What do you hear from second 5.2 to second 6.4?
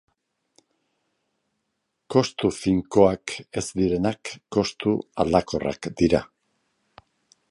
aldakorrak dira.